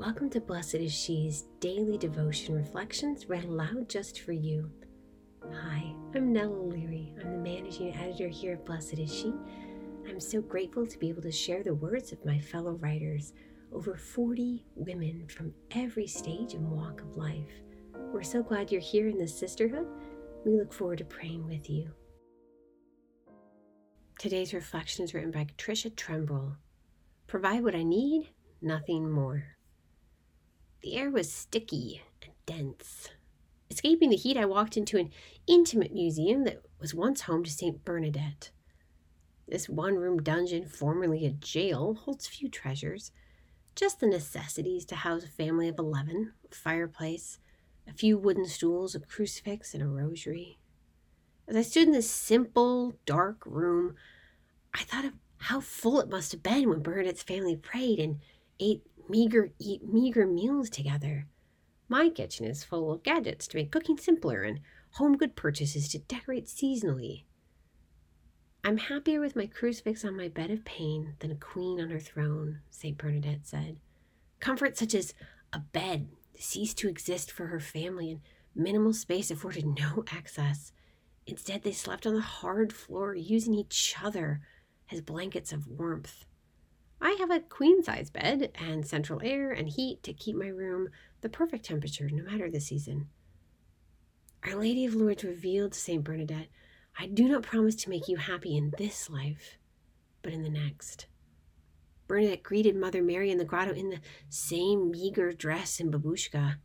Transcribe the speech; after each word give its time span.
Welcome 0.00 0.30
to 0.30 0.40
Blessed 0.40 0.76
is 0.76 0.94
She's 0.94 1.42
daily 1.60 1.98
devotion 1.98 2.54
reflections 2.54 3.28
read 3.28 3.44
aloud 3.44 3.86
just 3.90 4.22
for 4.22 4.32
you. 4.32 4.70
Hi, 5.52 5.94
I'm 6.14 6.32
Nell 6.32 6.54
O'Leary. 6.54 7.12
I'm 7.20 7.32
the 7.32 7.36
managing 7.36 7.94
editor 7.94 8.28
here 8.28 8.54
at 8.54 8.64
Blessed 8.64 8.98
is 8.98 9.14
She. 9.14 9.34
I'm 10.08 10.18
so 10.18 10.40
grateful 10.40 10.86
to 10.86 10.98
be 10.98 11.10
able 11.10 11.20
to 11.20 11.30
share 11.30 11.62
the 11.62 11.74
words 11.74 12.12
of 12.12 12.24
my 12.24 12.40
fellow 12.40 12.78
writers, 12.80 13.34
over 13.74 13.94
40 13.94 14.64
women 14.74 15.26
from 15.28 15.52
every 15.72 16.06
stage 16.06 16.54
and 16.54 16.70
walk 16.70 17.02
of 17.02 17.18
life. 17.18 17.52
We're 17.94 18.22
so 18.22 18.42
glad 18.42 18.72
you're 18.72 18.80
here 18.80 19.08
in 19.08 19.18
this 19.18 19.38
sisterhood. 19.38 19.86
We 20.46 20.56
look 20.56 20.72
forward 20.72 20.98
to 20.98 21.04
praying 21.04 21.46
with 21.46 21.68
you. 21.68 21.90
Today's 24.18 24.54
reflection 24.54 25.04
is 25.04 25.12
written 25.12 25.30
by 25.30 25.46
Tricia 25.58 25.94
Tremble. 25.94 26.56
Provide 27.26 27.62
what 27.62 27.74
I 27.74 27.82
need, 27.82 28.30
nothing 28.62 29.10
more. 29.10 29.44
The 30.82 30.96
air 30.96 31.10
was 31.10 31.32
sticky 31.32 32.02
and 32.22 32.32
dense. 32.46 33.10
Escaping 33.70 34.10
the 34.10 34.16
heat, 34.16 34.36
I 34.36 34.46
walked 34.46 34.76
into 34.76 34.98
an 34.98 35.10
intimate 35.46 35.92
museum 35.92 36.44
that 36.44 36.62
was 36.80 36.94
once 36.94 37.22
home 37.22 37.44
to 37.44 37.50
St. 37.50 37.84
Bernadette. 37.84 38.50
This 39.46 39.68
one 39.68 39.96
room 39.96 40.22
dungeon, 40.22 40.66
formerly 40.66 41.26
a 41.26 41.30
jail, 41.30 41.94
holds 41.94 42.26
few 42.26 42.48
treasures. 42.48 43.12
Just 43.74 44.00
the 44.00 44.06
necessities 44.06 44.84
to 44.86 44.96
house 44.96 45.24
a 45.24 45.28
family 45.28 45.68
of 45.68 45.78
11 45.78 46.32
a 46.50 46.54
fireplace, 46.54 47.38
a 47.86 47.92
few 47.92 48.16
wooden 48.16 48.46
stools, 48.46 48.94
a 48.94 49.00
crucifix, 49.00 49.74
and 49.74 49.82
a 49.82 49.86
rosary. 49.86 50.58
As 51.46 51.56
I 51.56 51.62
stood 51.62 51.88
in 51.88 51.92
this 51.92 52.10
simple, 52.10 52.94
dark 53.04 53.44
room, 53.44 53.96
I 54.72 54.82
thought 54.82 55.04
of 55.04 55.12
how 55.38 55.60
full 55.60 56.00
it 56.00 56.08
must 56.08 56.32
have 56.32 56.42
been 56.42 56.68
when 56.68 56.82
Bernadette's 56.82 57.22
family 57.22 57.56
prayed 57.56 57.98
and 57.98 58.20
ate 58.60 58.82
meager 59.10 59.50
eat 59.58 59.82
meager 59.82 60.26
meals 60.26 60.70
together. 60.70 61.26
My 61.88 62.08
kitchen 62.08 62.46
is 62.46 62.62
full 62.62 62.92
of 62.92 63.02
gadgets 63.02 63.48
to 63.48 63.56
make 63.56 63.72
cooking 63.72 63.98
simpler 63.98 64.42
and 64.42 64.60
home 64.92 65.16
good 65.16 65.34
purchases 65.36 65.88
to 65.88 65.98
decorate 65.98 66.46
seasonally. 66.46 67.24
I'm 68.62 68.76
happier 68.76 69.20
with 69.20 69.36
my 69.36 69.46
crucifix 69.46 70.04
on 70.04 70.16
my 70.16 70.28
bed 70.28 70.50
of 70.50 70.64
pain 70.64 71.14
than 71.18 71.30
a 71.32 71.36
queen 71.36 71.80
on 71.80 71.90
her 71.90 71.98
throne, 71.98 72.60
St. 72.70 72.96
Bernadette 72.96 73.46
said. 73.46 73.78
Comfort 74.38 74.76
such 74.76 74.94
as 74.94 75.14
a 75.52 75.58
bed 75.58 76.08
ceased 76.36 76.78
to 76.78 76.88
exist 76.88 77.32
for 77.32 77.46
her 77.46 77.60
family, 77.60 78.10
and 78.10 78.20
minimal 78.54 78.92
space 78.92 79.30
afforded 79.30 79.66
no 79.78 80.04
access. 80.12 80.72
Instead, 81.26 81.62
they 81.62 81.72
slept 81.72 82.06
on 82.06 82.14
the 82.14 82.20
hard 82.20 82.72
floor, 82.72 83.14
using 83.14 83.54
each 83.54 83.94
other 84.02 84.40
as 84.90 85.00
blankets 85.00 85.52
of 85.52 85.66
warmth. 85.66 86.26
I 87.02 87.16
have 87.18 87.30
a 87.30 87.40
queen 87.40 87.82
size 87.82 88.10
bed 88.10 88.52
and 88.56 88.86
central 88.86 89.20
air 89.24 89.50
and 89.52 89.68
heat 89.68 90.02
to 90.02 90.12
keep 90.12 90.36
my 90.36 90.48
room 90.48 90.88
the 91.22 91.30
perfect 91.30 91.64
temperature 91.64 92.10
no 92.10 92.24
matter 92.24 92.50
the 92.50 92.60
season. 92.60 93.08
Our 94.44 94.54
Lady 94.54 94.84
of 94.84 94.94
Lourdes 94.94 95.24
revealed 95.24 95.72
to 95.72 95.78
St. 95.78 96.04
Bernadette, 96.04 96.48
I 96.98 97.06
do 97.06 97.28
not 97.28 97.42
promise 97.42 97.74
to 97.76 97.90
make 97.90 98.08
you 98.08 98.16
happy 98.16 98.56
in 98.56 98.72
this 98.76 99.08
life, 99.08 99.56
but 100.22 100.32
in 100.32 100.42
the 100.42 100.50
next. 100.50 101.06
Bernadette 102.06 102.42
greeted 102.42 102.76
Mother 102.76 103.02
Mary 103.02 103.30
in 103.30 103.38
the 103.38 103.44
grotto 103.44 103.72
in 103.72 103.90
the 103.90 104.00
same 104.28 104.90
meager 104.90 105.32
dress 105.32 105.80
and 105.80 105.92
babushka. 105.92 106.56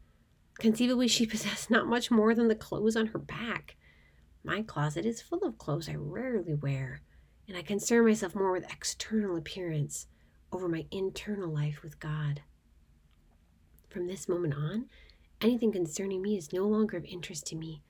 Conceivably, 0.60 1.08
she 1.08 1.26
possessed 1.28 1.70
not 1.70 1.88
much 1.88 2.12
more 2.12 2.36
than 2.36 2.48
the 2.50 2.56
clothes 2.56 2.96
on 2.96 3.08
her 3.08 3.20
back. 3.20 3.78
My 4.44 4.64
closet 4.64 5.06
is 5.06 5.22
full 5.22 5.44
of 5.44 5.58
clothes 5.58 5.88
I 5.88 5.96
rarely 5.96 6.56
wear, 6.56 7.02
and 7.48 7.56
I 7.56 7.62
concern 7.62 8.06
myself 8.06 8.36
more 8.36 8.52
with 8.52 8.72
external 8.72 9.38
appearance 9.38 10.08
over 10.56 10.70
my 10.70 10.86
internal 10.90 11.54
life 11.54 11.84
with 11.84 12.00
God. 12.00 12.42
From 13.90 14.08
this 14.08 14.30
moment 14.30 14.54
on, 14.54 14.86
anything 15.42 15.74
concerning 15.74 16.22
me 16.22 16.38
is 16.38 16.54
no 16.54 16.66
longer 16.66 16.96
of 16.96 17.04
interest 17.04 17.46
to 17.48 17.58
me. 17.58 17.82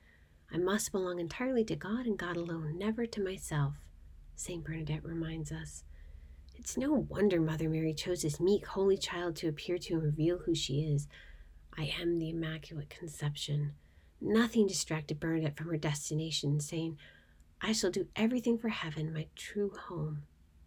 I 0.52 0.58
must 0.58 0.90
belong 0.90 1.20
entirely 1.20 1.64
to 1.64 1.76
God 1.76 2.06
and 2.06 2.18
God 2.18 2.36
alone, 2.36 2.76
never 2.76 3.06
to 3.06 3.22
myself, 3.22 3.74
St. 4.34 4.64
Bernadette 4.64 5.04
reminds 5.04 5.52
us. 5.52 5.84
It's 6.56 6.76
no 6.76 7.06
wonder 7.08 7.40
Mother 7.40 7.68
Mary 7.68 7.94
chose 7.94 8.22
this 8.22 8.40
meek, 8.40 8.66
holy 8.66 8.96
child 8.96 9.36
to 9.36 9.48
appear 9.48 9.78
to 9.78 9.94
and 9.94 10.02
reveal 10.02 10.38
who 10.38 10.54
she 10.54 10.80
is. 10.80 11.06
I 11.78 11.92
am 12.00 12.18
the 12.18 12.30
Immaculate 12.30 12.90
Conception. 12.90 13.74
Nothing 14.20 14.66
distracted 14.66 15.20
Bernadette 15.20 15.56
from 15.56 15.68
her 15.68 15.76
destination, 15.76 16.58
saying, 16.58 16.98
I 17.60 17.72
shall 17.72 17.92
do 17.92 18.08
everything 18.16 18.58
for 18.58 18.70
heaven, 18.70 19.14
my 19.14 19.28
true 19.36 19.70
home. 19.88 20.22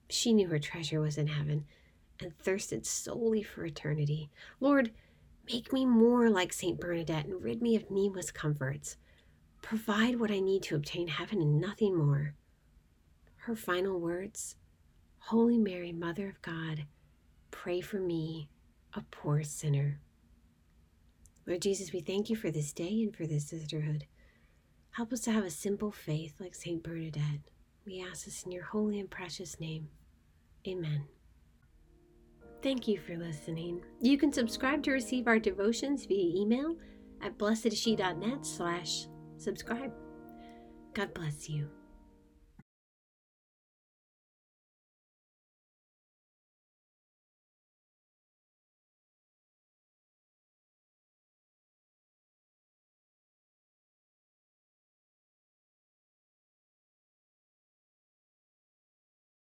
She 0.10 0.32
knew 0.32 0.48
her 0.48 0.60
treasure 0.60 1.02
was 1.02 1.18
in 1.18 1.28
heaven, 1.28 1.66
and 2.22 2.38
thirsted 2.38 2.86
solely 2.86 3.44
for 3.44 3.66
eternity. 3.66 4.30
Lord, 4.60 4.92
make 5.48 5.74
me 5.74 5.86
more 5.86 6.30
like 6.30 6.54
St. 6.54 6.80
Bernadette 6.80 7.26
and 7.26 7.42
rid 7.44 7.62
me 7.62 7.76
of 7.76 7.90
needless 7.90 8.32
comforts. 8.32 8.98
Provide 9.62 10.20
what 10.20 10.32
I 10.32 10.40
need 10.40 10.64
to 10.64 10.76
obtain 10.76 11.08
heaven 11.08 11.42
and 11.42 11.60
nothing 11.60 11.96
more. 11.98 12.36
Her 13.44 13.56
final 13.56 14.00
words 14.00 14.56
Holy 15.20 15.58
Mary, 15.58 15.92
Mother 15.92 16.28
of 16.28 16.42
God, 16.42 16.86
pray 17.52 17.82
for 17.82 18.00
me, 18.00 18.50
a 18.94 19.02
poor 19.12 19.44
sinner. 19.44 20.00
Lord 21.46 21.62
Jesus, 21.62 21.92
we 21.92 22.00
thank 22.00 22.30
you 22.30 22.36
for 22.36 22.52
this 22.52 22.74
day 22.74 23.04
and 23.04 23.16
for 23.16 23.28
this 23.28 23.48
sisterhood. 23.48 24.06
Help 24.92 25.14
us 25.14 25.22
to 25.22 25.32
have 25.32 25.44
a 25.44 25.50
simple 25.50 25.92
faith 25.92 26.36
like 26.40 26.56
St. 26.56 26.82
Bernadette. 26.82 27.42
We 27.86 28.06
ask 28.08 28.26
this 28.26 28.44
in 28.44 28.52
your 28.52 28.64
holy 28.66 29.00
and 29.00 29.10
precious 29.10 29.60
name. 29.60 29.90
Amen. 30.68 31.06
Thank 32.62 32.88
you 32.88 33.00
for 33.00 33.16
listening. 33.18 33.82
You 34.02 34.18
can 34.18 34.34
subscribe 34.34 34.84
to 34.84 34.92
receive 34.92 35.28
our 35.28 35.40
devotions 35.40 36.06
via 36.06 36.42
email 36.42 36.76
at 37.22 37.38
blessedshe.net 37.38 38.46
slash 38.46 39.08
subscribe. 39.38 39.94
God 40.94 41.14
bless 41.14 41.50
you. 41.50 41.70